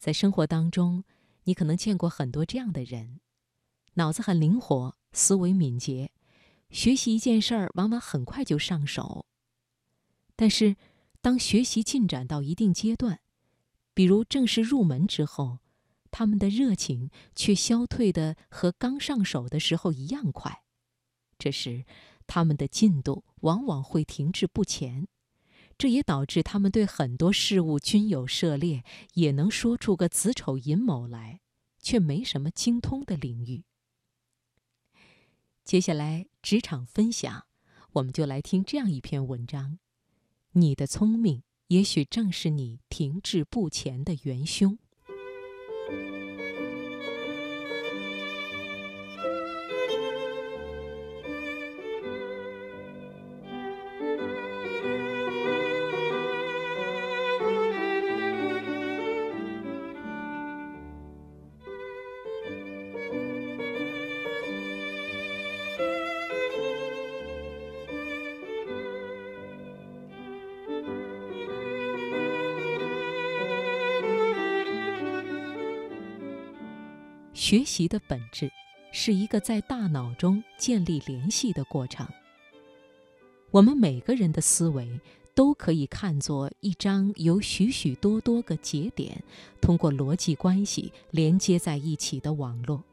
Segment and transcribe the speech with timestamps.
[0.00, 1.04] 在生活当中，
[1.44, 3.20] 你可能见过很多这样的人，
[3.94, 6.10] 脑子很灵活，思维敏捷，
[6.70, 9.26] 学习一件事儿往往很快就上手。
[10.34, 10.76] 但是，
[11.20, 13.20] 当学习进展到一定阶段，
[13.92, 15.58] 比如正式入门之后，
[16.10, 20.62] 他们的热情却消退的和刚上手的时候一样快。
[21.38, 21.84] 这时，
[22.26, 25.08] 他们的进度往往会停滞不前。
[25.80, 28.84] 这也导致他们对很多事物均有涉猎，
[29.14, 31.40] 也能说出个子丑寅卯来，
[31.80, 33.64] 却没什么精通的领域。
[35.64, 37.46] 接下来职场分享，
[37.92, 39.78] 我们就来听这样一篇文章：
[40.52, 44.78] 你的聪明，也许正是你停滞不前的元凶。
[77.40, 78.52] 学习的本质
[78.92, 82.06] 是一个在大脑中建立联系的过程。
[83.50, 85.00] 我们每个人的思维
[85.34, 89.24] 都可以看作一张由许许多多个节点
[89.58, 92.84] 通过逻辑关系连接在一起的网络。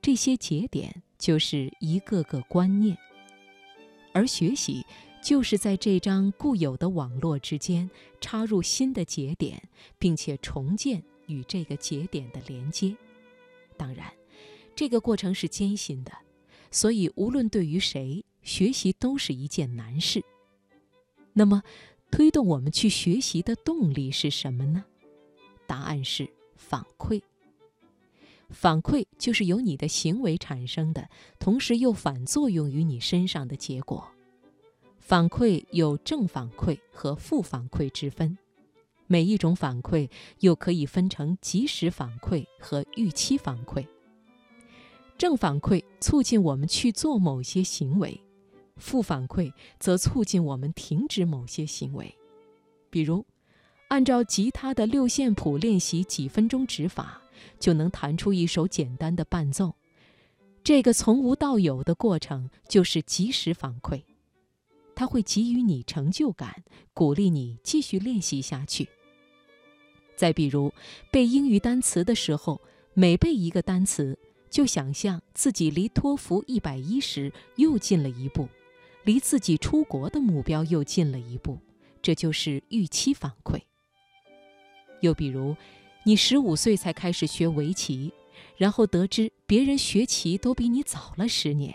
[0.00, 2.96] 这些节点就是一个个观念，
[4.12, 4.86] 而学习
[5.20, 7.90] 就是在这张固有的网络之间
[8.20, 9.60] 插入新的节点，
[9.98, 12.94] 并且重建与这个节点的连接。
[13.80, 14.12] 当然，
[14.76, 16.12] 这个过程是艰辛的，
[16.70, 20.22] 所以无论对于谁，学习都是一件难事。
[21.32, 21.62] 那么，
[22.10, 24.84] 推动我们去学习的动力是什么呢？
[25.66, 27.22] 答案是反馈。
[28.50, 31.08] 反馈就是由你的行为产生的，
[31.38, 34.10] 同时又反作用于你身上的结果。
[34.98, 38.36] 反馈有正反馈和负反馈之分。
[39.12, 43.84] 每一种反馈又可以分成及时反馈和预期反馈。
[45.18, 48.22] 正反馈促进我们去做某些行为，
[48.76, 52.14] 负反馈则促进我们停止某些行为。
[52.88, 53.26] 比如，
[53.88, 57.20] 按照吉他的六线谱练习几分钟指法，
[57.58, 59.74] 就能弹出一首简单的伴奏。
[60.62, 64.04] 这个从无到有的过程就是及时反馈，
[64.94, 66.62] 它会给予你成就感，
[66.94, 68.88] 鼓励你继续练习下去。
[70.20, 70.70] 再比如，
[71.10, 72.60] 背英语单词的时候，
[72.92, 74.18] 每背一个单词，
[74.50, 78.46] 就想象自己离托福一百一十又近了一步，
[79.04, 81.58] 离自己出国的目标又近了一步，
[82.02, 83.62] 这就是预期反馈。
[85.00, 85.56] 又比如，
[86.04, 88.12] 你十五岁才开始学围棋，
[88.58, 91.74] 然后得知别人学棋都比你早了十年，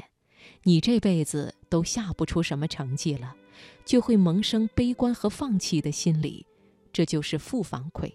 [0.66, 3.36] 你这辈子都下不出什么成绩了，
[3.84, 6.46] 就会萌生悲观和放弃的心理，
[6.94, 8.14] 这就是负反馈。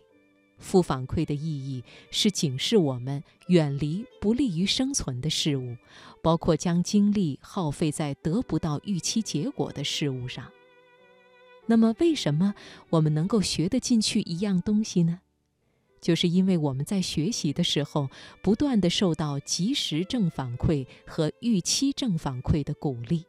[0.60, 1.82] 负反馈的意义
[2.12, 5.76] 是警示我们远离不利于生存的事物，
[6.22, 10.49] 包括将精力耗费在得不到预期结果的事物上。
[11.66, 12.54] 那么，为什么
[12.91, 15.20] 我们能够学得进去一样东西呢？
[16.00, 18.09] 就是因为我们在学习的时候，
[18.43, 23.25] 不断的受到及时正反馈和预期正反馈的鼓励。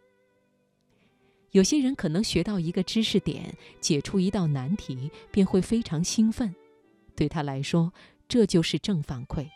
[1.52, 6.56] 有些人可能学到一个知识点，解出一道难题，便会非常兴奋。
[7.16, 7.94] 对他来说，
[8.28, 9.48] 这就是正反馈；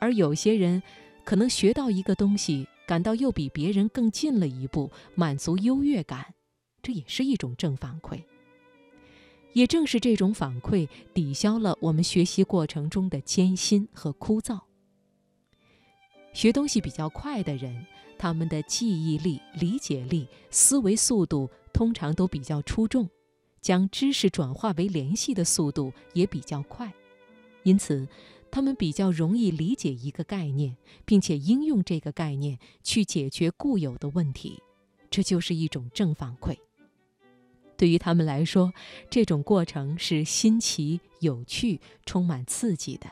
[0.00, 0.82] 而有些人
[1.24, 6.34] 可能学到一个东西，感到又比别人更近了一步，满足优越感，
[6.82, 8.22] 这也是一种正反馈。
[9.52, 14.60] 也正是这种反馈，抵消了我们学习过程中的艰辛和枯燥。
[16.34, 17.86] 学东西比较快的人，
[18.18, 23.08] 他们的记忆力、理解力、思维速度通常都比较出众。
[23.66, 26.94] 将知识转化为联系的速度也比较快，
[27.64, 28.06] 因此，
[28.48, 34.62] 他们比较容易理解一个概念，并且应用这个概念去解决固有的问题，
[35.10, 36.56] 这就是一种正反馈。
[37.76, 38.72] 对于他们来说，
[39.10, 43.10] 这种过程是新奇、有趣、充满刺激的，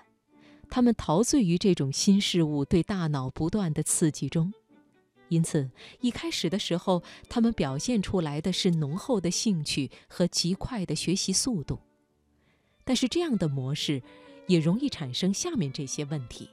[0.70, 4.54] 他们陶醉于这种新事物对大脑不断的刺激中。
[5.34, 5.68] 因此，
[6.00, 11.80] 一开始的时候，他们表现出来的是浓厚的兴趣和极快的学习速度。
[12.84, 14.00] 但是，这样的模式
[14.46, 16.48] 也容易产生下面这些问题：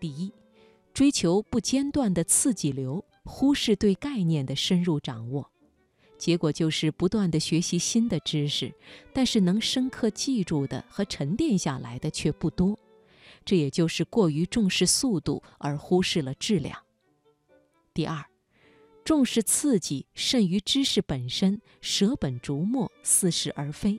[0.00, 0.32] 第一，
[0.92, 5.44] 追求不间断的刺激流，忽视对概念的深入掌握；
[6.18, 8.74] 结果就是不断的学习新的知识，
[9.12, 12.76] 但是能深刻记住的和沉淀下来的却不多。
[13.44, 16.76] 这也就是过于重视速度而忽视了质量。
[17.92, 18.24] 第二，
[19.04, 23.98] 重视刺激甚于知识本身，舍本逐末，似是而非。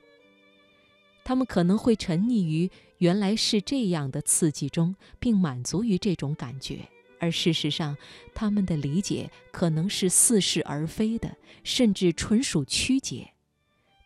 [1.24, 6.88] 他们可能会沉溺于原来是这样的刺激中，并满足于这种感觉。
[7.20, 7.96] 而事实上，
[8.34, 13.34] 他们的理解可能是似是而非的，甚至纯属曲解。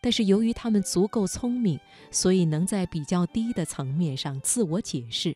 [0.01, 1.79] 但是由于他们足够聪明，
[2.11, 5.35] 所以能在比较低的层面上自我解释，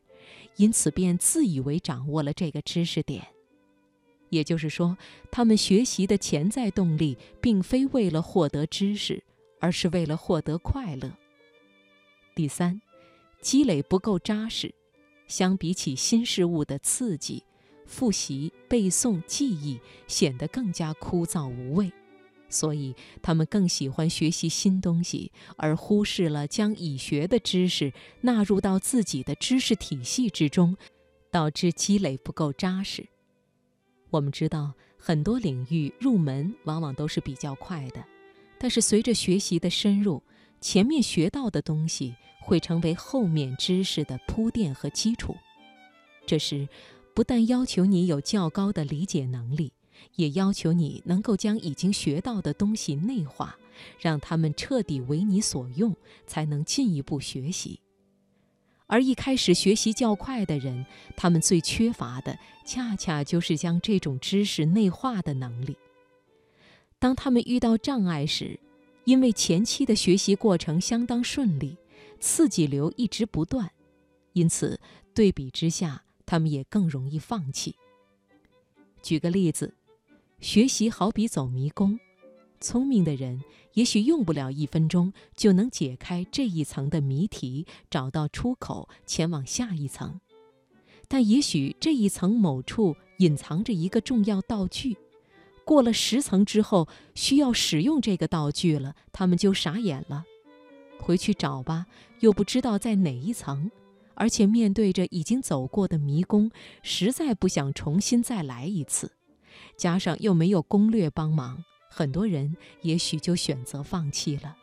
[0.57, 3.25] 因此便自以为掌握了这个知识点。
[4.31, 4.97] 也就是说，
[5.29, 9.23] 他们学习的潜在动力并非为了获得知识，
[9.59, 11.11] 而是为了获得快乐。
[12.33, 12.81] 第三，
[13.41, 14.73] 积累不够扎实，
[15.27, 17.43] 相比起新事物的刺激。
[17.85, 21.91] 复习、背诵、记忆显得更加枯燥无味，
[22.47, 27.91] 所以他们更喜欢学习新东西，而忽视了将已学的知识
[28.21, 30.77] 纳入到自己的知识体系之中，
[31.29, 33.05] 导致积累不够扎实。
[34.11, 38.05] 我们知道，很多领域入门往往都是比较快的，
[38.59, 40.21] 但是随着学习的深入，
[40.59, 45.35] 前面学到的东西会成为后面知识的铺垫和基础。
[46.27, 46.67] 这时。
[47.13, 49.73] 不但要求你有较高的理解能力，
[50.15, 53.59] 也要求你能够将已经学到的东西内化，
[53.99, 55.93] 让他们彻底为你所用，
[56.25, 57.81] 才能进一步学习。
[58.91, 60.85] 而一开始学习较快的人，
[61.15, 65.77] 他们最缺乏的恰恰就是将这种知识内化的能力。
[66.99, 68.59] 当他们遇到障碍时，
[69.05, 71.77] 因为前期的学习过程相当顺利，
[72.19, 73.71] 刺激流一直不断，
[74.33, 74.77] 因此
[75.13, 76.03] 对比之下。
[76.23, 77.75] 他们也更容易放弃。
[79.01, 79.73] 举个例子，
[80.39, 81.99] 学习好比走迷宫，
[82.61, 83.41] 聪明的人
[83.73, 90.21] 也许用不了一分钟就能解开这一层的谜题，找到出口，前往下一层。
[91.07, 94.95] 但也许这一层某处隐藏着一个重要道具，
[95.65, 100.23] 过了十层之后，需要使用这个道具了，他们就傻眼了。
[100.99, 101.87] 回去找吧，
[102.19, 103.71] 又不知道在哪一层。
[104.13, 106.51] 而且面对着已经走过的迷宫，
[106.83, 109.13] 实在不想重新再来一次，
[109.75, 114.57] 加上又没有攻略帮忙，很多人也许就选择放弃了。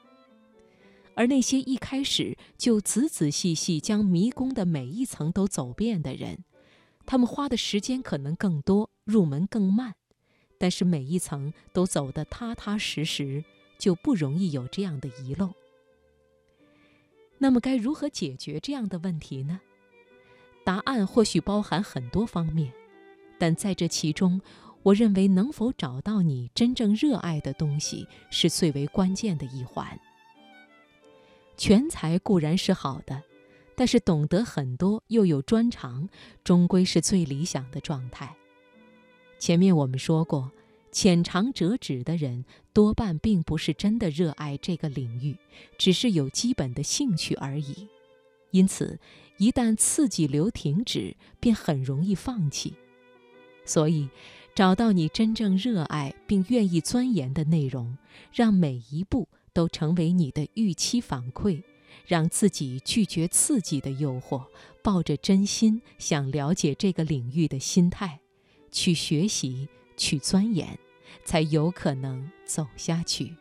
[1.15, 6.45] 而那些一开始就仔仔细细将迷宫的每一层都走遍的人，
[7.05, 9.95] 他们花的时间可能更多，入门更慢，
[10.59, 13.45] 但是每一层都走得踏踏实实，
[13.79, 15.53] 就不容易有这样的遗漏。
[17.39, 19.61] 那么该如何解决这样的问题呢？
[20.65, 22.73] 答案或许包含很多方面，
[23.39, 24.41] 但在这其中，
[24.83, 29.99] 我认为能否找到你真正热爱的东西是最为关键的一环。
[31.57, 33.23] 全才固然是好的，
[33.75, 36.09] 但是懂得很多又有专长，
[36.45, 38.35] 终归是最理想的状态。
[39.39, 40.51] 前面我们说过。
[40.91, 45.37] 浅尝辄止的人多半并不是真的热爱这个领域，
[45.77, 47.87] 只是有基本的兴趣而已。
[48.53, 48.99] 因此，
[49.37, 52.73] 一旦刺激流停止，便很容易放弃。
[53.67, 54.09] 所以，
[54.59, 57.97] 找到你真正热爱并愿意钻研的内容，
[58.33, 61.63] 让每一步都成为你的预期反馈，
[62.05, 64.47] 让自己拒绝刺激的诱惑，
[64.83, 68.19] 抱着真心想了解这个领域的心态，
[68.73, 69.69] 去学习。
[69.97, 70.77] 去钻研，
[71.25, 73.33] 才有可能走下去。